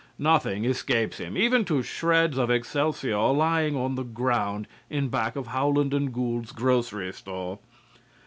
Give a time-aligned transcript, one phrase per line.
[0.17, 5.45] Nothing escapes him, even to shreds of excelsior lying on the ground in back of
[5.45, 7.59] Howland & Gould's grocery store.